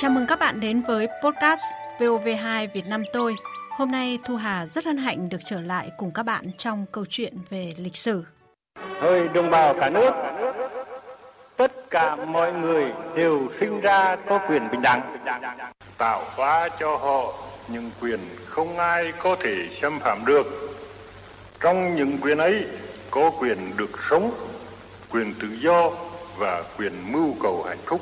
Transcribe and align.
Chào 0.00 0.10
mừng 0.10 0.26
các 0.26 0.38
bạn 0.38 0.60
đến 0.60 0.82
với 0.88 1.08
podcast 1.22 1.60
VOV2 1.98 2.68
Việt 2.74 2.86
Nam 2.86 3.02
tôi. 3.12 3.34
Hôm 3.70 3.90
nay 3.90 4.18
Thu 4.24 4.36
Hà 4.36 4.66
rất 4.66 4.84
hân 4.84 4.96
hạnh 4.96 5.28
được 5.28 5.38
trở 5.44 5.60
lại 5.60 5.90
cùng 5.98 6.10
các 6.10 6.22
bạn 6.22 6.44
trong 6.58 6.86
câu 6.92 7.04
chuyện 7.08 7.34
về 7.50 7.74
lịch 7.78 7.96
sử. 7.96 8.24
Hỡi 9.00 9.28
đồng 9.28 9.50
bào 9.50 9.74
cả 9.74 9.90
nước, 9.90 10.10
tất 11.56 11.72
cả 11.90 12.16
mọi 12.16 12.52
người 12.52 12.92
đều 13.16 13.48
sinh 13.60 13.80
ra 13.80 14.16
có 14.16 14.40
quyền 14.48 14.70
bình 14.70 14.82
đẳng, 14.82 15.16
tạo 15.98 16.22
hóa 16.36 16.68
cho 16.80 16.96
họ 16.96 17.32
những 17.68 17.90
quyền 18.00 18.20
không 18.44 18.78
ai 18.78 19.12
có 19.22 19.36
thể 19.40 19.68
xâm 19.80 19.98
phạm 19.98 20.24
được. 20.24 20.46
Trong 21.60 21.94
những 21.94 22.18
quyền 22.18 22.38
ấy 22.38 22.64
có 23.10 23.30
quyền 23.38 23.58
được 23.76 23.90
sống, 24.10 24.32
quyền 25.10 25.34
tự 25.34 25.48
do 25.60 25.90
và 26.38 26.62
quyền 26.78 27.12
mưu 27.12 27.34
cầu 27.42 27.64
hạnh 27.68 27.82
phúc. 27.86 28.00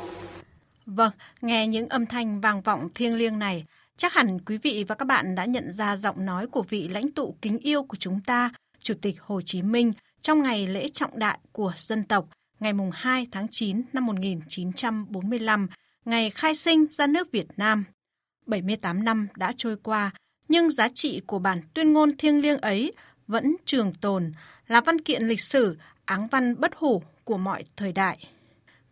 Vâng, 0.91 1.12
nghe 1.41 1.66
những 1.66 1.88
âm 1.88 2.06
thanh 2.06 2.41
vang 2.41 2.60
vọng 2.60 2.88
thiêng 2.95 3.15
liêng 3.15 3.38
này, 3.38 3.65
chắc 3.96 4.15
hẳn 4.15 4.38
quý 4.41 4.59
vị 4.59 4.84
và 4.88 4.95
các 4.95 5.05
bạn 5.05 5.34
đã 5.34 5.45
nhận 5.45 5.73
ra 5.73 5.96
giọng 5.96 6.27
nói 6.27 6.46
của 6.46 6.62
vị 6.62 6.88
lãnh 6.88 7.12
tụ 7.12 7.37
kính 7.42 7.59
yêu 7.59 7.83
của 7.83 7.96
chúng 7.96 8.20
ta, 8.20 8.51
Chủ 8.80 8.95
tịch 9.02 9.20
Hồ 9.20 9.41
Chí 9.41 9.62
Minh, 9.62 9.93
trong 10.23 10.43
ngày 10.43 10.66
lễ 10.66 10.88
trọng 10.88 11.19
đại 11.19 11.38
của 11.52 11.73
dân 11.77 12.05
tộc, 12.05 12.29
ngày 12.60 12.73
2 12.93 13.27
tháng 13.32 13.46
9 13.51 13.82
năm 13.93 14.06
1945, 14.06 15.66
ngày 16.05 16.30
khai 16.30 16.55
sinh 16.55 16.87
ra 16.91 17.07
nước 17.07 17.32
Việt 17.32 17.46
Nam. 17.57 17.84
78 18.46 19.05
năm 19.05 19.29
đã 19.37 19.52
trôi 19.57 19.77
qua, 19.77 20.10
nhưng 20.48 20.70
giá 20.70 20.88
trị 20.95 21.20
của 21.27 21.38
bản 21.38 21.60
tuyên 21.74 21.93
ngôn 21.93 22.16
thiêng 22.16 22.41
liêng 22.41 22.59
ấy 22.59 22.93
vẫn 23.27 23.57
trường 23.65 23.93
tồn, 23.95 24.32
là 24.66 24.80
văn 24.80 25.01
kiện 25.01 25.23
lịch 25.23 25.41
sử, 25.41 25.77
áng 26.04 26.26
văn 26.26 26.60
bất 26.60 26.74
hủ 26.76 27.02
của 27.24 27.38
mọi 27.38 27.65
thời 27.76 27.93
đại. 27.93 28.38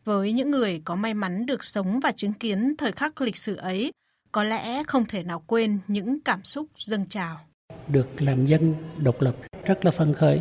Với 0.06 0.32
những 0.32 0.50
người 0.50 0.80
có 0.84 0.94
may 0.94 1.14
mắn 1.14 1.46
được 1.46 1.64
sống 1.64 2.00
và 2.00 2.12
chứng 2.12 2.32
kiến 2.32 2.74
thời 2.78 2.92
khắc 2.92 3.20
lịch 3.20 3.36
sử 3.36 3.56
ấy, 3.56 3.92
có 4.32 4.44
lẽ 4.44 4.82
không 4.86 5.04
thể 5.06 5.22
nào 5.22 5.42
quên 5.46 5.78
những 5.88 6.20
cảm 6.20 6.44
xúc 6.44 6.66
dâng 6.78 7.06
trào. 7.06 7.40
Được 7.88 8.22
làm 8.22 8.46
dân 8.46 8.74
độc 8.98 9.20
lập 9.20 9.36
rất 9.64 9.84
là 9.84 9.90
phấn 9.90 10.14
khởi. 10.14 10.40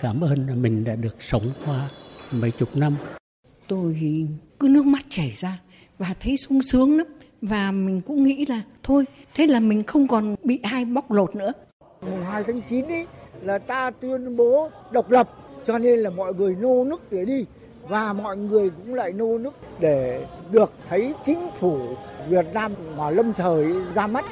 Cảm 0.00 0.20
ơn 0.20 0.46
là 0.46 0.54
mình 0.54 0.84
đã 0.84 0.96
được 0.96 1.16
sống 1.20 1.42
qua 1.64 1.90
mấy 2.32 2.50
chục 2.50 2.76
năm. 2.76 2.94
Tôi 3.68 4.00
cứ 4.60 4.68
nước 4.68 4.86
mắt 4.86 5.02
chảy 5.08 5.32
ra 5.36 5.58
và 5.98 6.14
thấy 6.20 6.36
sung 6.36 6.62
sướng 6.62 6.98
lắm. 6.98 7.06
Và 7.42 7.72
mình 7.72 8.00
cũng 8.00 8.22
nghĩ 8.22 8.46
là 8.46 8.62
thôi, 8.82 9.04
thế 9.34 9.46
là 9.46 9.60
mình 9.60 9.82
không 9.82 10.08
còn 10.08 10.36
bị 10.44 10.60
ai 10.62 10.84
bóc 10.84 11.10
lột 11.10 11.36
nữa. 11.36 11.52
Mùng 12.00 12.24
2 12.24 12.44
tháng 12.46 12.60
9 12.68 12.84
ấy 12.84 13.06
là 13.42 13.58
ta 13.58 13.90
tuyên 13.90 14.36
bố 14.36 14.70
độc 14.90 15.10
lập 15.10 15.30
cho 15.66 15.78
nên 15.78 15.98
là 15.98 16.10
mọi 16.10 16.34
người 16.34 16.56
nô 16.60 16.84
nức 16.84 17.12
để 17.12 17.24
đi 17.24 17.44
và 17.82 18.12
mọi 18.12 18.36
người 18.36 18.70
cũng 18.70 18.94
lại 18.94 19.12
nô 19.12 19.38
nức 19.38 19.54
để 19.80 20.26
được 20.52 20.72
thấy 20.88 21.14
chính 21.24 21.48
phủ 21.58 21.96
Việt 22.28 22.46
Nam 22.54 22.72
mà 22.96 23.10
lâm 23.10 23.32
thời 23.32 23.72
ra 23.94 24.06
mắt. 24.06 24.24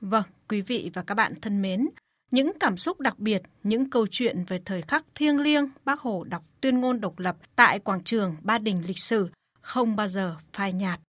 Vâng, 0.00 0.24
quý 0.48 0.60
vị 0.60 0.90
và 0.94 1.02
các 1.02 1.14
bạn 1.14 1.34
thân 1.42 1.62
mến, 1.62 1.88
những 2.30 2.52
cảm 2.60 2.76
xúc 2.76 3.00
đặc 3.00 3.18
biệt, 3.18 3.42
những 3.62 3.90
câu 3.90 4.06
chuyện 4.10 4.44
về 4.48 4.60
thời 4.64 4.82
khắc 4.82 5.04
thiêng 5.14 5.40
liêng 5.40 5.68
Bác 5.84 6.00
Hồ 6.00 6.24
đọc 6.24 6.42
tuyên 6.60 6.80
ngôn 6.80 7.00
độc 7.00 7.18
lập 7.18 7.36
tại 7.56 7.78
quảng 7.78 8.04
trường 8.04 8.36
Ba 8.42 8.58
Đình 8.58 8.82
lịch 8.86 8.98
sử 8.98 9.28
không 9.60 9.96
bao 9.96 10.08
giờ 10.08 10.36
phai 10.52 10.72
nhạt. 10.72 11.00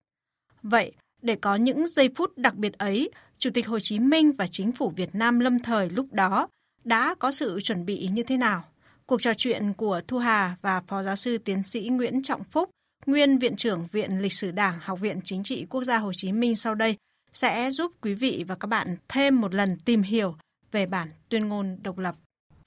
Vậy, 0.63 0.91
để 1.21 1.35
có 1.35 1.55
những 1.55 1.87
giây 1.87 2.09
phút 2.15 2.37
đặc 2.37 2.55
biệt 2.55 2.77
ấy, 2.77 3.11
Chủ 3.37 3.49
tịch 3.53 3.67
Hồ 3.67 3.79
Chí 3.81 3.99
Minh 3.99 4.31
và 4.31 4.47
chính 4.47 4.71
phủ 4.71 4.93
Việt 4.95 5.15
Nam 5.15 5.39
lâm 5.39 5.59
thời 5.59 5.89
lúc 5.89 6.05
đó 6.11 6.47
đã 6.83 7.15
có 7.19 7.31
sự 7.31 7.59
chuẩn 7.61 7.85
bị 7.85 8.09
như 8.11 8.23
thế 8.23 8.37
nào? 8.37 8.63
Cuộc 9.05 9.21
trò 9.21 9.33
chuyện 9.37 9.73
của 9.73 10.01
Thu 10.07 10.17
Hà 10.17 10.55
và 10.61 10.81
Phó 10.87 11.03
Giáo 11.03 11.15
sư 11.15 11.37
Tiến 11.37 11.63
sĩ 11.63 11.89
Nguyễn 11.89 12.23
Trọng 12.23 12.43
Phúc, 12.43 12.69
nguyên 13.05 13.37
Viện 13.37 13.55
trưởng 13.55 13.87
Viện 13.91 14.21
Lịch 14.21 14.33
sử 14.33 14.51
Đảng, 14.51 14.79
Học 14.81 14.99
viện 14.99 15.19
Chính 15.23 15.43
trị 15.43 15.65
Quốc 15.69 15.83
gia 15.83 15.97
Hồ 15.97 16.11
Chí 16.15 16.31
Minh 16.31 16.55
sau 16.55 16.75
đây 16.75 16.97
sẽ 17.31 17.71
giúp 17.71 17.91
quý 18.01 18.13
vị 18.13 18.45
và 18.47 18.55
các 18.55 18.67
bạn 18.67 18.95
thêm 19.09 19.41
một 19.41 19.53
lần 19.53 19.77
tìm 19.85 20.01
hiểu 20.01 20.35
về 20.71 20.85
bản 20.85 21.07
tuyên 21.29 21.49
ngôn 21.49 21.77
độc 21.83 21.97
lập. 21.97 22.15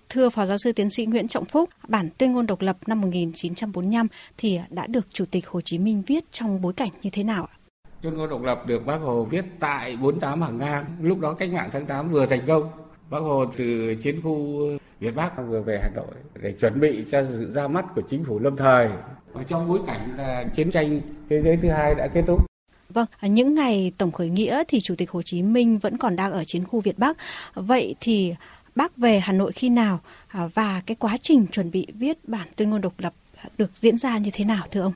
Thưa 0.08 0.30
Phó 0.30 0.46
Giáo 0.46 0.58
sư 0.58 0.72
Tiến 0.72 0.90
sĩ 0.90 1.06
Nguyễn 1.06 1.28
Trọng 1.28 1.44
Phúc, 1.44 1.70
bản 1.88 2.08
tuyên 2.18 2.32
ngôn 2.32 2.46
độc 2.46 2.60
lập 2.60 2.76
năm 2.86 3.00
1945 3.00 4.08
thì 4.36 4.60
đã 4.70 4.86
được 4.86 5.06
Chủ 5.12 5.24
tịch 5.30 5.48
Hồ 5.48 5.60
Chí 5.60 5.78
Minh 5.78 6.02
viết 6.06 6.24
trong 6.32 6.62
bối 6.62 6.72
cảnh 6.72 6.90
như 7.02 7.10
thế 7.12 7.24
nào 7.24 7.44
ạ? 7.44 7.54
Tuyên 8.02 8.14
ngôn 8.14 8.30
độc 8.30 8.42
lập 8.42 8.62
được 8.66 8.86
Bác 8.86 8.96
Hồ 8.96 9.24
viết 9.24 9.44
tại 9.60 9.96
48 9.96 10.42
hàng 10.42 10.58
ngang, 10.58 10.84
lúc 11.00 11.18
đó 11.18 11.34
cách 11.34 11.52
mạng 11.52 11.70
tháng 11.72 11.86
8 11.86 12.10
vừa 12.10 12.26
thành 12.26 12.42
công. 12.46 12.70
Bác 13.10 13.18
Hồ 13.18 13.46
từ 13.56 13.94
chiến 14.02 14.22
khu 14.22 14.60
Việt 15.04 15.14
Bắc 15.14 15.32
vừa 15.48 15.60
về 15.60 15.80
Hà 15.82 15.90
Nội 15.94 16.14
để 16.42 16.52
chuẩn 16.52 16.80
bị 16.80 17.04
cho 17.10 17.24
sự 17.28 17.52
ra 17.54 17.68
mắt 17.68 17.84
của 17.94 18.02
chính 18.10 18.24
phủ 18.24 18.38
lâm 18.38 18.56
thời. 18.56 18.88
Và 19.32 19.42
trong 19.42 19.68
bối 19.68 19.78
cảnh 19.86 20.14
là 20.16 20.44
chiến 20.56 20.70
tranh 20.70 21.00
thế 21.30 21.42
giới 21.42 21.56
thứ 21.56 21.68
hai 21.68 21.94
đã 21.94 22.08
kết 22.14 22.24
thúc. 22.26 22.46
Vâng, 22.88 23.06
những 23.22 23.54
ngày 23.54 23.92
tổng 23.98 24.12
khởi 24.12 24.28
nghĩa 24.28 24.62
thì 24.68 24.80
Chủ 24.80 24.94
tịch 24.98 25.10
Hồ 25.10 25.22
Chí 25.22 25.42
Minh 25.42 25.78
vẫn 25.78 25.96
còn 25.96 26.16
đang 26.16 26.32
ở 26.32 26.44
chiến 26.44 26.64
khu 26.64 26.80
Việt 26.80 26.98
Bắc. 26.98 27.16
Vậy 27.54 27.94
thì 28.00 28.34
bác 28.74 28.96
về 28.96 29.20
Hà 29.20 29.32
Nội 29.32 29.52
khi 29.52 29.68
nào 29.68 30.00
à, 30.28 30.48
và 30.54 30.82
cái 30.86 30.94
quá 30.94 31.16
trình 31.22 31.46
chuẩn 31.46 31.70
bị 31.70 31.86
viết 31.94 32.28
bản 32.28 32.48
tuyên 32.56 32.70
ngôn 32.70 32.80
độc 32.80 32.92
lập 32.98 33.12
được 33.58 33.70
diễn 33.74 33.96
ra 33.96 34.18
như 34.18 34.30
thế 34.32 34.44
nào 34.44 34.64
thưa 34.70 34.80
ông? 34.80 34.92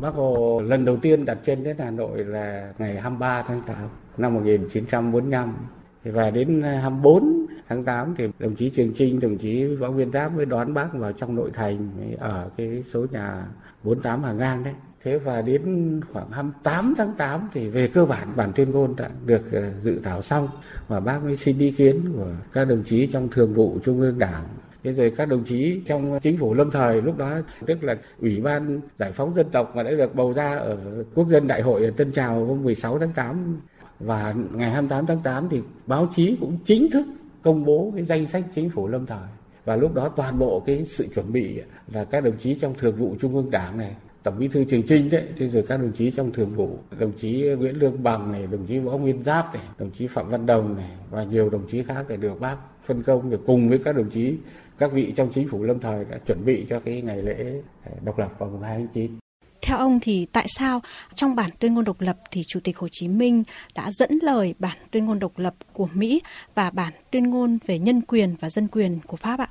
Bác 0.00 0.14
Hồ 0.14 0.62
lần 0.64 0.84
đầu 0.84 0.96
tiên 0.96 1.24
đặt 1.24 1.38
chân 1.44 1.64
đến 1.64 1.76
Hà 1.78 1.90
Nội 1.90 2.24
là 2.24 2.72
ngày 2.78 3.00
23 3.00 3.42
tháng 3.42 3.62
8 3.66 3.76
năm 4.16 4.34
1945 4.34 5.54
và 6.04 6.30
đến 6.30 6.62
à, 6.62 6.80
24 6.82 7.46
tháng 7.68 7.84
8 7.84 8.14
thì 8.18 8.28
đồng 8.38 8.54
chí 8.54 8.70
Trường 8.70 8.92
Trinh, 8.96 9.20
đồng 9.20 9.38
chí 9.38 9.64
Võ 9.64 9.90
Nguyên 9.90 10.12
Giáp 10.12 10.36
mới 10.36 10.46
đón 10.46 10.74
bác 10.74 10.94
vào 10.94 11.12
trong 11.12 11.36
nội 11.36 11.50
thành 11.54 11.90
ở 12.18 12.50
cái 12.56 12.84
số 12.92 13.06
nhà 13.10 13.46
48 13.82 14.22
Hàng 14.22 14.38
Ngang 14.38 14.64
đấy. 14.64 14.74
Thế 15.04 15.18
và 15.18 15.42
đến 15.42 16.00
khoảng 16.12 16.30
28 16.30 16.94
tháng 16.98 17.14
8 17.18 17.48
thì 17.52 17.68
về 17.68 17.88
cơ 17.88 18.04
bản 18.04 18.28
bản 18.36 18.52
tuyên 18.52 18.70
ngôn 18.70 18.96
đã 18.96 19.10
được 19.26 19.52
à, 19.52 19.70
dự 19.82 20.00
thảo 20.04 20.22
xong 20.22 20.48
và 20.88 21.00
bác 21.00 21.24
mới 21.24 21.36
xin 21.36 21.58
ý 21.58 21.70
kiến 21.70 22.12
của 22.16 22.30
các 22.52 22.64
đồng 22.64 22.82
chí 22.82 23.06
trong 23.06 23.28
thường 23.28 23.54
vụ 23.54 23.78
Trung 23.84 24.00
ương 24.00 24.18
Đảng 24.18 24.44
Thế 24.84 24.92
rồi 24.92 25.12
các 25.16 25.28
đồng 25.28 25.44
chí 25.44 25.80
trong 25.86 26.18
chính 26.22 26.38
phủ 26.38 26.54
lâm 26.54 26.70
thời 26.70 27.02
lúc 27.02 27.18
đó 27.18 27.38
tức 27.66 27.84
là 27.84 27.96
Ủy 28.18 28.40
ban 28.40 28.80
Giải 28.98 29.12
phóng 29.12 29.34
dân 29.34 29.48
tộc 29.48 29.76
mà 29.76 29.82
đã 29.82 29.90
được 29.90 30.14
bầu 30.14 30.32
ra 30.32 30.58
ở 30.58 31.04
Quốc 31.14 31.28
dân 31.28 31.46
Đại 31.46 31.62
hội 31.62 31.84
ở 31.84 31.90
Tân 31.90 32.12
Trào 32.12 32.44
hôm 32.44 32.62
16 32.62 32.98
tháng 32.98 33.12
8 33.12 33.60
và 34.00 34.34
ngày 34.52 34.70
28 34.70 35.06
tháng 35.06 35.22
8 35.22 35.48
thì 35.48 35.62
báo 35.86 36.08
chí 36.16 36.36
cũng 36.40 36.58
chính 36.64 36.90
thức 36.90 37.06
công 37.42 37.64
bố 37.64 37.92
cái 37.96 38.04
danh 38.04 38.26
sách 38.26 38.44
chính 38.54 38.70
phủ 38.70 38.88
lâm 38.88 39.06
thời 39.06 39.28
và 39.64 39.76
lúc 39.76 39.94
đó 39.94 40.08
toàn 40.08 40.38
bộ 40.38 40.62
cái 40.66 40.84
sự 40.86 41.08
chuẩn 41.14 41.32
bị 41.32 41.60
là 41.92 42.04
các 42.04 42.24
đồng 42.24 42.36
chí 42.38 42.54
trong 42.54 42.74
thường 42.74 42.96
vụ 42.96 43.16
trung 43.20 43.34
ương 43.34 43.50
đảng 43.50 43.78
này, 43.78 43.96
tổng 44.22 44.38
bí 44.38 44.48
thư 44.48 44.64
trường 44.64 44.82
trinh 44.82 45.10
đấy, 45.10 45.24
thế 45.36 45.48
rồi 45.48 45.64
các 45.68 45.76
đồng 45.76 45.92
chí 45.92 46.10
trong 46.10 46.32
thường 46.32 46.50
vụ, 46.50 46.78
đồng 46.98 47.12
chí 47.12 47.54
nguyễn 47.58 47.78
lương 47.78 48.02
bằng 48.02 48.32
này, 48.32 48.46
đồng 48.46 48.66
chí 48.66 48.78
võ 48.78 48.96
nguyên 48.96 49.24
giáp 49.24 49.54
này, 49.54 49.62
đồng 49.78 49.90
chí 49.90 50.06
phạm 50.06 50.28
văn 50.28 50.46
đồng 50.46 50.76
này 50.76 50.90
và 51.10 51.24
nhiều 51.24 51.50
đồng 51.50 51.68
chí 51.70 51.82
khác 51.82 52.04
để 52.08 52.16
được 52.16 52.40
bác 52.40 52.56
phân 52.86 53.02
công 53.02 53.30
để 53.30 53.38
cùng 53.46 53.68
với 53.68 53.78
các 53.78 53.96
đồng 53.96 54.10
chí, 54.10 54.36
các 54.78 54.92
vị 54.92 55.12
trong 55.16 55.32
chính 55.32 55.48
phủ 55.48 55.62
lâm 55.62 55.80
thời 55.80 56.04
đã 56.04 56.18
chuẩn 56.18 56.44
bị 56.44 56.66
cho 56.70 56.80
cái 56.80 57.02
ngày 57.02 57.22
lễ 57.22 57.62
độc 58.04 58.18
lập 58.18 58.32
vào 58.38 58.50
mùng 58.50 58.62
hai 58.62 58.78
tháng 58.78 58.88
chín. 58.88 59.10
Theo 59.68 59.78
ông 59.78 59.98
thì 60.02 60.26
tại 60.32 60.46
sao 60.48 60.82
trong 61.14 61.36
bản 61.36 61.50
tuyên 61.58 61.74
ngôn 61.74 61.84
độc 61.84 62.00
lập 62.00 62.18
thì 62.30 62.42
Chủ 62.46 62.60
tịch 62.64 62.78
Hồ 62.78 62.88
Chí 62.90 63.08
Minh 63.08 63.42
đã 63.74 63.90
dẫn 63.92 64.10
lời 64.22 64.54
bản 64.58 64.76
tuyên 64.90 65.06
ngôn 65.06 65.18
độc 65.18 65.38
lập 65.38 65.54
của 65.72 65.88
Mỹ 65.94 66.22
và 66.54 66.70
bản 66.70 66.92
tuyên 67.10 67.30
ngôn 67.30 67.58
về 67.66 67.78
nhân 67.78 68.00
quyền 68.00 68.34
và 68.40 68.50
dân 68.50 68.68
quyền 68.68 68.98
của 69.06 69.16
Pháp 69.16 69.40
ạ? 69.40 69.48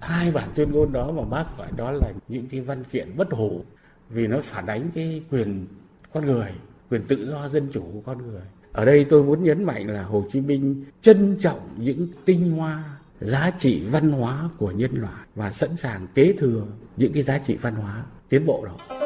Hai 0.00 0.30
bản 0.30 0.48
tuyên 0.54 0.72
ngôn 0.72 0.92
đó 0.92 1.10
mà 1.12 1.22
bác 1.22 1.44
gọi 1.58 1.68
đó 1.76 1.90
là 1.90 2.12
những 2.28 2.46
cái 2.46 2.60
văn 2.60 2.84
kiện 2.84 3.16
bất 3.16 3.28
hủ 3.30 3.64
vì 4.08 4.26
nó 4.26 4.40
phản 4.42 4.66
ánh 4.66 4.90
cái 4.94 5.22
quyền 5.30 5.66
con 6.12 6.26
người, 6.26 6.50
quyền 6.90 7.04
tự 7.04 7.30
do 7.30 7.48
dân 7.48 7.68
chủ 7.72 7.82
của 7.92 8.00
con 8.00 8.26
người. 8.26 8.42
Ở 8.72 8.84
đây 8.84 9.06
tôi 9.10 9.22
muốn 9.22 9.44
nhấn 9.44 9.64
mạnh 9.64 9.86
là 9.86 10.02
Hồ 10.02 10.24
Chí 10.32 10.40
Minh 10.40 10.84
trân 11.02 11.38
trọng 11.40 11.68
những 11.76 12.08
tinh 12.24 12.56
hoa 12.56 12.84
giá 13.20 13.50
trị 13.58 13.82
văn 13.90 14.12
hóa 14.12 14.48
của 14.58 14.70
nhân 14.70 14.90
loại 14.94 15.26
và 15.34 15.52
sẵn 15.52 15.76
sàng 15.76 16.06
kế 16.14 16.34
thừa 16.38 16.62
những 16.96 17.12
cái 17.12 17.22
giá 17.22 17.38
trị 17.38 17.56
văn 17.56 17.74
hóa 17.74 18.04
tiến 18.28 18.46
bộ 18.46 18.64
đó. 18.64 19.05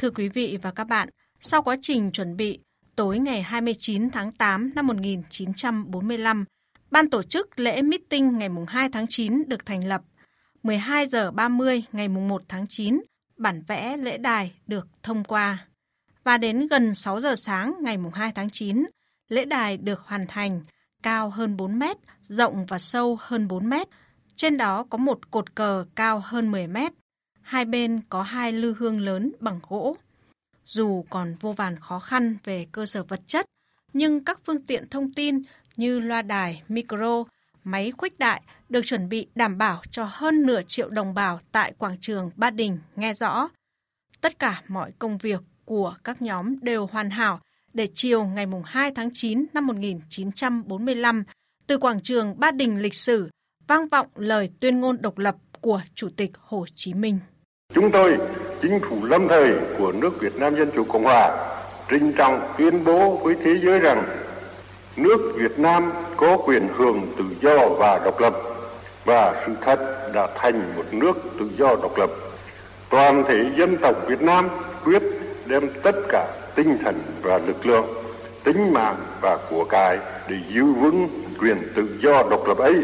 Thưa 0.00 0.10
quý 0.10 0.28
vị 0.28 0.58
và 0.62 0.70
các 0.70 0.84
bạn, 0.84 1.08
sau 1.40 1.62
quá 1.62 1.76
trình 1.82 2.10
chuẩn 2.12 2.36
bị, 2.36 2.58
tối 2.96 3.18
ngày 3.18 3.42
29 3.42 4.10
tháng 4.10 4.32
8 4.32 4.70
năm 4.74 4.86
1945, 4.86 6.44
ban 6.90 7.10
tổ 7.10 7.22
chức 7.22 7.60
lễ 7.60 7.82
meeting 7.82 8.38
ngày 8.38 8.48
2 8.68 8.88
tháng 8.92 9.06
9 9.08 9.42
được 9.46 9.66
thành 9.66 9.86
lập. 9.86 10.02
12 10.62 11.06
giờ 11.06 11.30
30 11.30 11.84
ngày 11.92 12.08
1 12.08 12.42
tháng 12.48 12.66
9, 12.68 13.00
bản 13.36 13.62
vẽ 13.66 13.96
lễ 13.96 14.18
đài 14.18 14.52
được 14.66 14.88
thông 15.02 15.24
qua. 15.24 15.66
Và 16.24 16.38
đến 16.38 16.68
gần 16.68 16.94
6 16.94 17.20
giờ 17.20 17.36
sáng 17.36 17.74
ngày 17.80 17.96
2 18.12 18.32
tháng 18.34 18.50
9, 18.50 18.84
lễ 19.28 19.44
đài 19.44 19.76
được 19.76 20.00
hoàn 20.00 20.26
thành, 20.26 20.60
cao 21.02 21.30
hơn 21.30 21.56
4 21.56 21.78
mét, 21.78 21.96
rộng 22.22 22.66
và 22.66 22.78
sâu 22.78 23.18
hơn 23.20 23.48
4 23.48 23.68
mét. 23.68 23.88
Trên 24.36 24.56
đó 24.56 24.84
có 24.90 24.98
một 24.98 25.30
cột 25.30 25.54
cờ 25.54 25.84
cao 25.94 26.22
hơn 26.24 26.50
10 26.50 26.66
mét. 26.66 26.92
Hai 27.50 27.64
bên 27.64 28.00
có 28.08 28.22
hai 28.22 28.52
lư 28.52 28.74
hương 28.78 29.00
lớn 29.00 29.32
bằng 29.40 29.60
gỗ. 29.68 29.96
Dù 30.64 31.04
còn 31.10 31.36
vô 31.40 31.52
vàn 31.52 31.78
khó 31.78 31.98
khăn 31.98 32.36
về 32.44 32.66
cơ 32.72 32.86
sở 32.86 33.02
vật 33.02 33.20
chất, 33.26 33.46
nhưng 33.92 34.24
các 34.24 34.40
phương 34.46 34.62
tiện 34.62 34.88
thông 34.88 35.12
tin 35.12 35.42
như 35.76 36.00
loa 36.00 36.22
đài, 36.22 36.62
micro, 36.68 37.24
máy 37.64 37.92
khuếch 37.96 38.18
đại 38.18 38.42
được 38.68 38.80
chuẩn 38.84 39.08
bị 39.08 39.26
đảm 39.34 39.58
bảo 39.58 39.82
cho 39.90 40.08
hơn 40.10 40.42
nửa 40.46 40.62
triệu 40.66 40.90
đồng 40.90 41.14
bào 41.14 41.40
tại 41.52 41.72
quảng 41.78 41.96
trường 42.00 42.30
Ba 42.36 42.50
Đình 42.50 42.78
nghe 42.96 43.14
rõ. 43.14 43.48
tất 44.20 44.38
cả 44.38 44.62
mọi 44.68 44.92
công 44.98 45.18
việc 45.18 45.40
của 45.64 45.94
các 46.04 46.22
nhóm 46.22 46.60
đều 46.62 46.86
hoàn 46.86 47.10
hảo 47.10 47.40
để 47.72 47.86
chiều 47.94 48.24
ngày 48.24 48.46
2 48.64 48.92
tháng 48.94 49.10
9 49.14 49.46
năm 49.54 49.66
1945, 49.66 51.24
từ 51.66 51.78
quảng 51.78 52.00
trường 52.02 52.40
Ba 52.40 52.50
Đình 52.50 52.82
lịch 52.82 52.94
sử, 52.94 53.30
vang 53.66 53.88
vọng 53.88 54.06
lời 54.14 54.50
tuyên 54.60 54.80
ngôn 54.80 55.02
độc 55.02 55.18
lập 55.18 55.36
của 55.60 55.82
Chủ 55.94 56.08
tịch 56.16 56.30
Hồ 56.38 56.66
Chí 56.74 56.94
Minh. 56.94 57.18
Chúng 57.74 57.90
tôi, 57.90 58.16
chính 58.62 58.80
phủ 58.80 58.96
lâm 59.04 59.28
thời 59.28 59.54
của 59.78 59.92
nước 59.92 60.20
Việt 60.20 60.36
Nam 60.36 60.56
Dân 60.56 60.70
Chủ 60.74 60.84
Cộng 60.84 61.04
Hòa, 61.04 61.30
trinh 61.88 62.12
trọng 62.12 62.40
tuyên 62.58 62.84
bố 62.84 63.16
với 63.16 63.36
thế 63.44 63.56
giới 63.62 63.78
rằng 63.78 64.04
nước 64.96 65.32
Việt 65.36 65.58
Nam 65.58 65.92
có 66.16 66.36
quyền 66.36 66.68
hưởng 66.76 67.06
tự 67.18 67.24
do 67.40 67.68
và 67.68 68.00
độc 68.04 68.20
lập 68.20 68.34
và 69.04 69.42
sự 69.46 69.52
thật 69.60 70.10
đã 70.14 70.28
thành 70.36 70.62
một 70.76 70.84
nước 70.90 71.18
tự 71.38 71.50
do 71.56 71.76
độc 71.82 71.98
lập. 71.98 72.10
Toàn 72.90 73.24
thể 73.28 73.44
dân 73.56 73.76
tộc 73.76 73.96
Việt 74.06 74.22
Nam 74.22 74.48
quyết 74.84 75.02
đem 75.46 75.68
tất 75.82 75.96
cả 76.08 76.26
tinh 76.54 76.78
thần 76.84 77.02
và 77.22 77.38
lực 77.38 77.66
lượng, 77.66 77.86
tính 78.44 78.72
mạng 78.72 78.96
và 79.22 79.38
của 79.50 79.64
cải 79.64 79.98
để 80.28 80.36
giữ 80.48 80.64
vững 80.64 81.08
quyền 81.40 81.56
tự 81.74 81.88
do 82.02 82.22
độc 82.30 82.46
lập 82.48 82.58
ấy. 82.58 82.74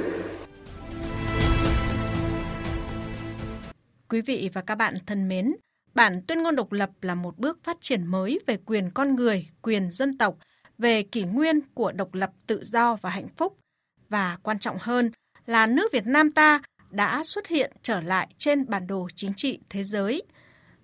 Quý 4.08 4.20
vị 4.20 4.50
và 4.52 4.60
các 4.60 4.74
bạn 4.74 4.94
thân 5.06 5.28
mến, 5.28 5.56
bản 5.94 6.22
tuyên 6.26 6.42
ngôn 6.42 6.56
độc 6.56 6.72
lập 6.72 6.90
là 7.02 7.14
một 7.14 7.38
bước 7.38 7.58
phát 7.64 7.76
triển 7.80 8.06
mới 8.06 8.38
về 8.46 8.56
quyền 8.66 8.90
con 8.90 9.14
người, 9.14 9.48
quyền 9.62 9.90
dân 9.90 10.18
tộc, 10.18 10.36
về 10.78 11.02
kỷ 11.02 11.22
nguyên 11.22 11.60
của 11.74 11.92
độc 11.92 12.14
lập 12.14 12.30
tự 12.46 12.64
do 12.64 12.96
và 12.96 13.10
hạnh 13.10 13.28
phúc. 13.36 13.58
Và 14.08 14.38
quan 14.42 14.58
trọng 14.58 14.76
hơn 14.80 15.10
là 15.46 15.66
nước 15.66 15.92
Việt 15.92 16.06
Nam 16.06 16.32
ta 16.32 16.60
đã 16.90 17.24
xuất 17.24 17.46
hiện 17.46 17.72
trở 17.82 18.00
lại 18.00 18.28
trên 18.38 18.68
bản 18.68 18.86
đồ 18.86 19.08
chính 19.14 19.34
trị 19.34 19.58
thế 19.70 19.84
giới. 19.84 20.22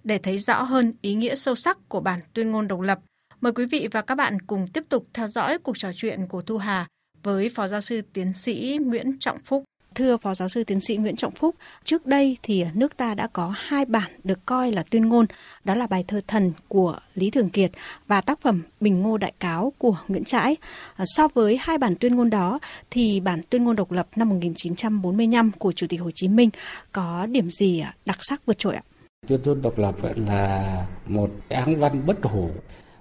Để 0.04 0.18
thấy 0.18 0.38
rõ 0.38 0.62
hơn 0.62 0.92
ý 1.02 1.14
nghĩa 1.14 1.34
sâu 1.34 1.54
sắc 1.54 1.78
của 1.88 2.00
bản 2.00 2.20
tuyên 2.32 2.50
ngôn 2.50 2.68
độc 2.68 2.80
lập, 2.80 2.98
mời 3.40 3.52
quý 3.52 3.66
vị 3.66 3.88
và 3.90 4.02
các 4.02 4.14
bạn 4.14 4.40
cùng 4.40 4.68
tiếp 4.68 4.84
tục 4.88 5.06
theo 5.12 5.28
dõi 5.28 5.58
cuộc 5.58 5.78
trò 5.78 5.90
chuyện 5.94 6.26
của 6.28 6.42
Thu 6.42 6.58
Hà 6.58 6.88
với 7.22 7.48
Phó 7.48 7.68
Giáo 7.68 7.80
sư 7.80 8.02
Tiến 8.12 8.32
sĩ 8.32 8.78
Nguyễn 8.82 9.18
Trọng 9.18 9.38
Phúc. 9.44 9.64
Thưa 9.94 10.16
Phó 10.16 10.34
Giáo 10.34 10.48
sư 10.48 10.64
Tiến 10.64 10.80
sĩ 10.80 10.96
Nguyễn 10.96 11.16
Trọng 11.16 11.32
Phúc, 11.32 11.54
trước 11.84 12.06
đây 12.06 12.36
thì 12.42 12.64
nước 12.74 12.96
ta 12.96 13.14
đã 13.14 13.26
có 13.26 13.54
hai 13.56 13.84
bản 13.84 14.10
được 14.24 14.46
coi 14.46 14.72
là 14.72 14.82
tuyên 14.90 15.08
ngôn, 15.08 15.26
đó 15.64 15.74
là 15.74 15.86
bài 15.86 16.04
thơ 16.08 16.20
Thần 16.26 16.52
của 16.68 16.98
Lý 17.14 17.30
Thường 17.30 17.50
Kiệt 17.50 17.70
và 18.06 18.20
tác 18.20 18.40
phẩm 18.40 18.62
Bình 18.80 19.02
Ngô 19.02 19.18
Đại 19.18 19.32
Cáo 19.40 19.72
của 19.78 19.96
Nguyễn 20.08 20.24
Trãi. 20.24 20.56
À, 20.96 21.04
so 21.06 21.28
với 21.28 21.58
hai 21.60 21.78
bản 21.78 21.94
tuyên 22.00 22.16
ngôn 22.16 22.30
đó 22.30 22.58
thì 22.90 23.20
bản 23.20 23.40
tuyên 23.50 23.64
ngôn 23.64 23.76
độc 23.76 23.92
lập 23.92 24.06
năm 24.16 24.28
1945 24.28 25.50
của 25.58 25.72
Chủ 25.72 25.86
tịch 25.88 26.00
Hồ 26.00 26.10
Chí 26.14 26.28
Minh 26.28 26.50
có 26.92 27.26
điểm 27.26 27.50
gì 27.50 27.84
đặc 28.06 28.18
sắc 28.20 28.46
vượt 28.46 28.58
trội 28.58 28.74
ạ? 28.74 28.82
Tuyên 29.26 29.40
ngôn 29.44 29.62
độc 29.62 29.78
lập 29.78 29.94
là 30.16 30.86
một 31.06 31.30
áng 31.48 31.80
văn 31.80 32.06
bất 32.06 32.22
hủ, 32.22 32.50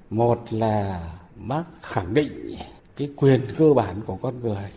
một 0.10 0.46
là 0.50 1.04
bác 1.36 1.64
khẳng 1.82 2.14
định 2.14 2.56
cái 2.98 3.10
quyền 3.16 3.42
cơ 3.58 3.74
bản 3.74 4.02
của 4.06 4.16
con 4.16 4.40
người 4.40 4.72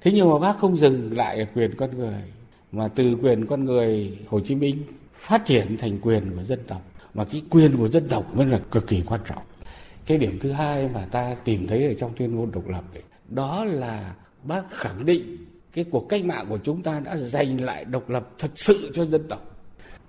thế 0.00 0.12
nhưng 0.12 0.30
mà 0.30 0.38
bác 0.38 0.58
không 0.58 0.76
dừng 0.76 1.16
lại 1.16 1.38
ở 1.38 1.44
quyền 1.54 1.74
con 1.76 1.98
người 1.98 2.22
mà 2.72 2.88
từ 2.88 3.16
quyền 3.22 3.46
con 3.46 3.64
người 3.64 4.18
Hồ 4.26 4.40
Chí 4.40 4.54
Minh 4.54 4.84
phát 5.14 5.46
triển 5.46 5.76
thành 5.76 5.98
quyền 6.02 6.36
của 6.36 6.44
dân 6.44 6.60
tộc. 6.66 6.82
Mà 7.14 7.24
cái 7.24 7.42
quyền 7.50 7.76
của 7.76 7.88
dân 7.88 8.08
tộc 8.08 8.36
mới 8.36 8.46
là 8.46 8.60
cực 8.70 8.86
kỳ 8.86 9.02
quan 9.06 9.20
trọng. 9.28 9.42
Cái 10.06 10.18
điểm 10.18 10.38
thứ 10.42 10.52
hai 10.52 10.88
mà 10.88 11.06
ta 11.10 11.36
tìm 11.44 11.66
thấy 11.66 11.86
ở 11.86 11.94
trong 11.94 12.12
tuyên 12.16 12.36
ngôn 12.36 12.50
độc 12.52 12.68
lập 12.68 12.84
ấy, 12.94 13.02
đó 13.28 13.64
là 13.64 14.14
bác 14.42 14.70
khẳng 14.70 15.06
định 15.06 15.36
cái 15.74 15.84
cuộc 15.90 16.08
cách 16.08 16.24
mạng 16.24 16.46
của 16.48 16.58
chúng 16.64 16.82
ta 16.82 17.00
đã 17.00 17.16
giành 17.16 17.60
lại 17.60 17.84
độc 17.84 18.10
lập 18.10 18.28
thật 18.38 18.50
sự 18.54 18.90
cho 18.94 19.04
dân 19.04 19.28
tộc. 19.28 19.56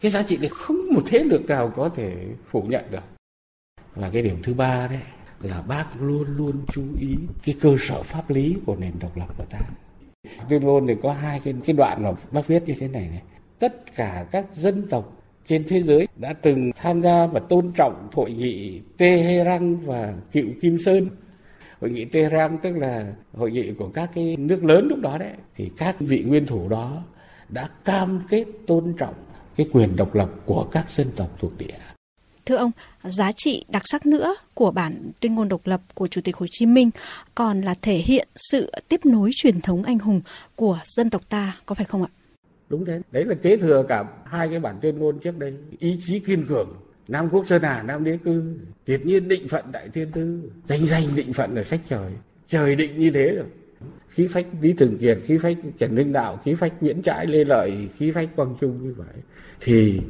Cái 0.01 0.11
giá 0.11 0.23
trị 0.23 0.37
này 0.37 0.49
không 0.49 0.77
một 0.93 1.01
thế 1.05 1.19
lực 1.19 1.45
nào 1.45 1.73
có 1.75 1.89
thể 1.89 2.15
phủ 2.49 2.61
nhận 2.61 2.85
được. 2.91 3.03
Và 3.95 4.09
cái 4.09 4.21
điểm 4.21 4.37
thứ 4.43 4.53
ba 4.53 4.87
đấy 4.87 5.01
là 5.43 5.61
bác 5.61 5.85
luôn 6.01 6.27
luôn 6.37 6.55
chú 6.73 6.83
ý 6.99 7.15
cái 7.43 7.55
cơ 7.61 7.75
sở 7.79 8.03
pháp 8.03 8.29
lý 8.29 8.55
của 8.65 8.75
nền 8.75 8.93
độc 8.99 9.17
lập 9.17 9.27
của 9.37 9.45
ta. 9.49 9.59
Tuyên 10.49 10.63
ngôn 10.63 10.87
thì 10.87 10.93
có 11.03 11.13
hai 11.13 11.39
cái 11.39 11.53
cái 11.65 11.75
đoạn 11.75 12.03
mà 12.03 12.11
bác 12.31 12.47
viết 12.47 12.63
như 12.65 12.73
thế 12.79 12.87
này 12.87 13.07
này. 13.11 13.21
Tất 13.59 13.95
cả 13.95 14.25
các 14.31 14.45
dân 14.53 14.87
tộc 14.89 15.17
trên 15.45 15.63
thế 15.67 15.83
giới 15.83 16.07
đã 16.15 16.33
từng 16.33 16.71
tham 16.75 17.01
gia 17.01 17.27
và 17.27 17.39
tôn 17.39 17.71
trọng 17.75 18.07
hội 18.13 18.31
nghị 18.31 18.81
Tehran 18.97 19.75
và 19.75 20.13
cựu 20.31 20.45
Kim 20.61 20.77
Sơn. 20.79 21.09
Hội 21.81 21.89
nghị 21.89 22.05
Tehran 22.05 22.57
tức 22.57 22.71
là 22.77 23.13
hội 23.33 23.51
nghị 23.51 23.71
của 23.73 23.89
các 23.89 24.11
cái 24.13 24.37
nước 24.37 24.63
lớn 24.63 24.87
lúc 24.89 24.99
đó 24.99 25.17
đấy. 25.17 25.33
Thì 25.55 25.71
các 25.77 25.95
vị 25.99 26.23
nguyên 26.23 26.45
thủ 26.45 26.69
đó 26.69 27.03
đã 27.49 27.69
cam 27.85 28.21
kết 28.29 28.45
tôn 28.67 28.93
trọng 28.97 29.15
cái 29.55 29.67
quyền 29.73 29.95
độc 29.95 30.15
lập 30.15 30.29
của 30.45 30.67
các 30.71 30.91
dân 30.91 31.07
tộc 31.15 31.29
thuộc 31.39 31.57
địa. 31.57 31.77
Thưa 32.45 32.55
ông, 32.55 32.71
giá 33.03 33.31
trị 33.31 33.65
đặc 33.69 33.81
sắc 33.85 34.05
nữa 34.05 34.35
của 34.53 34.71
bản 34.71 35.11
tuyên 35.19 35.35
ngôn 35.35 35.49
độc 35.49 35.61
lập 35.65 35.81
của 35.93 36.07
Chủ 36.07 36.21
tịch 36.21 36.35
Hồ 36.35 36.45
Chí 36.49 36.65
Minh 36.65 36.89
còn 37.35 37.61
là 37.61 37.75
thể 37.81 37.95
hiện 37.95 38.27
sự 38.35 38.71
tiếp 38.89 39.05
nối 39.05 39.29
truyền 39.33 39.61
thống 39.61 39.83
anh 39.83 39.99
hùng 39.99 40.21
của 40.55 40.79
dân 40.83 41.09
tộc 41.09 41.21
ta, 41.29 41.57
có 41.65 41.75
phải 41.75 41.85
không 41.85 42.03
ạ? 42.03 42.09
Đúng 42.69 42.85
thế, 42.85 43.01
đấy 43.11 43.25
là 43.25 43.35
kế 43.35 43.57
thừa 43.57 43.85
cả 43.89 44.03
hai 44.25 44.49
cái 44.49 44.59
bản 44.59 44.79
tuyên 44.81 44.99
ngôn 44.99 45.19
trước 45.19 45.37
đây. 45.37 45.53
Ý 45.79 45.99
chí 46.05 46.19
kiên 46.19 46.45
cường, 46.47 46.69
Nam 47.07 47.29
Quốc 47.31 47.47
Sơn 47.47 47.61
Hà, 47.63 47.83
Nam 47.83 48.03
Đế 48.03 48.17
Cư, 48.17 48.57
tuyệt 48.85 49.05
nhiên 49.05 49.27
định 49.27 49.47
phận 49.47 49.71
Đại 49.71 49.89
Thiên 49.93 50.11
Tư, 50.11 50.51
danh 50.67 50.85
danh 50.85 51.15
định 51.15 51.33
phận 51.33 51.55
ở 51.55 51.63
sách 51.63 51.81
trời. 51.89 52.11
Trời 52.47 52.75
định 52.75 52.99
như 52.99 53.11
thế 53.11 53.31
rồi. 53.35 53.45
Khí 54.09 54.27
phách 54.27 54.45
Lý 54.61 54.73
Thường 54.73 54.97
Kiệt, 54.97 55.17
khí 55.23 55.37
phách 55.37 55.57
Trần 55.79 55.95
Hưng 55.95 56.11
Đạo, 56.11 56.39
khí 56.45 56.55
phách 56.55 56.83
Nguyễn 56.83 57.01
Trãi 57.01 57.27
Lê 57.27 57.43
Lợi, 57.43 57.89
khí 57.97 58.11
phách 58.11 58.29
Quang 58.35 58.55
Trung 58.61 58.83
như 58.83 58.93
vậy. 58.97 59.15
Thì 59.59 60.01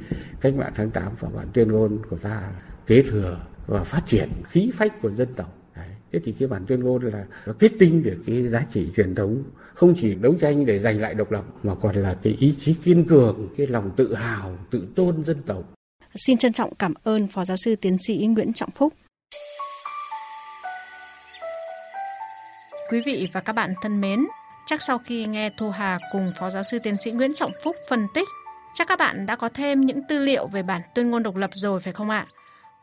cách 0.42 0.56
mạng 0.56 0.72
tháng 0.76 0.92
8 0.92 1.12
và 1.20 1.30
bản 1.36 1.48
tuyên 1.54 1.72
ngôn 1.72 2.00
của 2.10 2.18
ta 2.18 2.52
kế 2.88 3.04
thừa 3.04 3.40
và 3.68 3.84
phát 3.84 4.02
triển 4.08 4.30
khí 4.50 4.72
phách 4.74 5.02
của 5.02 5.12
dân 5.12 5.34
tộc. 5.36 5.58
Đấy. 5.76 5.88
thế 6.12 6.20
thì 6.24 6.32
cái 6.32 6.48
bản 6.48 6.66
tuyên 6.68 6.80
ngôn 6.80 7.04
là 7.04 7.26
nó 7.46 7.54
kết 7.60 7.72
tinh 7.80 8.04
được 8.04 8.18
cái 8.26 8.48
giá 8.50 8.66
trị 8.74 8.88
truyền 8.96 9.16
thống 9.16 9.44
không 9.74 9.94
chỉ 10.02 10.16
đấu 10.16 10.36
tranh 10.42 10.66
để 10.66 10.80
giành 10.80 11.02
lại 11.02 11.14
độc 11.14 11.32
lập 11.32 11.46
mà 11.64 11.76
còn 11.76 11.96
là 11.96 12.18
cái 12.24 12.38
ý 12.40 12.56
chí 12.60 12.74
kiên 12.74 13.08
cường 13.08 13.50
cái 13.58 13.68
lòng 13.68 13.92
tự 13.96 14.16
hào 14.16 14.58
tự 14.72 14.88
tôn 14.96 15.24
dân 15.24 15.38
tộc. 15.46 15.74
Xin 16.16 16.38
trân 16.38 16.54
trọng 16.54 16.76
cảm 16.76 16.94
ơn 17.04 17.28
phó 17.28 17.46
giáo 17.46 17.58
sư 17.58 17.76
tiến 17.76 17.98
sĩ 18.08 18.28
nguyễn 18.28 18.54
trọng 18.54 18.72
phúc. 18.72 18.94
Quý 22.92 23.02
vị 23.06 23.28
và 23.34 23.42
các 23.42 23.54
bạn 23.54 23.74
thân 23.82 24.02
mến 24.02 24.26
chắc 24.66 24.84
sau 24.84 24.98
khi 24.98 25.26
nghe 25.26 25.50
thu 25.58 25.70
hà 25.70 26.00
cùng 26.12 26.32
phó 26.40 26.50
giáo 26.52 26.64
sư 26.64 26.80
tiến 26.84 26.98
sĩ 26.98 27.12
nguyễn 27.12 27.34
trọng 27.34 27.52
phúc 27.64 27.76
phân 27.90 28.08
tích 28.14 28.28
Chắc 28.74 28.88
các 28.88 29.00
bạn 29.00 29.26
đã 29.26 29.36
có 29.36 29.50
thêm 29.50 29.82
những 29.82 30.02
tư 30.08 30.20
liệu 30.20 30.48
về 30.48 30.64
bản 30.64 30.82
tuyên 30.96 31.12
ngôn 31.12 31.24
độc 31.24 31.36
lập 31.36 31.50
rồi 31.54 31.80
phải 31.80 31.94
không 31.94 32.10
ạ? 32.10 32.28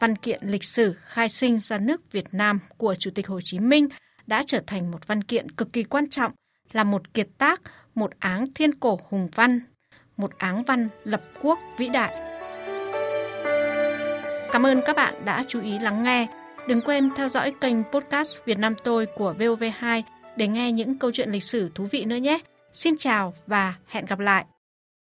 Văn 0.01 0.17
kiện 0.17 0.41
lịch 0.45 0.65
sử 0.65 0.97
khai 1.05 1.29
sinh 1.29 1.61
ra 1.61 1.79
nước 1.79 2.13
Việt 2.13 2.27
Nam 2.33 2.59
của 2.77 2.95
Chủ 2.95 3.11
tịch 3.15 3.29
Hồ 3.29 3.41
Chí 3.45 3.59
Minh 3.59 3.89
đã 4.27 4.43
trở 4.47 4.61
thành 4.67 4.91
một 4.91 5.07
văn 5.07 5.25
kiện 5.25 5.51
cực 5.51 5.73
kỳ 5.73 5.85
quan 5.85 6.11
trọng, 6.11 6.33
là 6.73 6.85
một 6.85 7.15
kiệt 7.15 7.29
tác, 7.39 7.61
một 7.95 8.11
áng 8.19 8.47
thiên 8.55 8.75
cổ 8.75 9.01
hùng 9.09 9.29
văn, 9.35 9.61
một 10.17 10.39
áng 10.39 10.65
văn 10.65 10.89
lập 11.05 11.23
quốc 11.43 11.59
vĩ 11.79 11.89
đại. 11.89 12.15
Cảm 14.53 14.67
ơn 14.67 14.81
các 14.87 14.97
bạn 14.97 15.15
đã 15.25 15.45
chú 15.49 15.63
ý 15.63 15.79
lắng 15.79 16.03
nghe. 16.03 16.27
Đừng 16.69 16.81
quên 16.81 17.11
theo 17.17 17.29
dõi 17.29 17.53
kênh 17.61 17.85
podcast 17.93 18.39
Việt 18.45 18.59
Nam 18.59 18.75
tôi 18.85 19.07
của 19.07 19.35
VOV2 19.39 20.03
để 20.37 20.49
nghe 20.49 20.73
những 20.73 20.99
câu 20.99 21.13
chuyện 21.13 21.31
lịch 21.31 21.43
sử 21.43 21.71
thú 21.75 21.87
vị 21.91 22.05
nữa 22.05 22.17
nhé. 22.17 22.39
Xin 22.73 22.97
chào 22.99 23.35
và 23.47 23.75
hẹn 23.87 24.07
gặp 24.07 24.19
lại. 24.19 24.45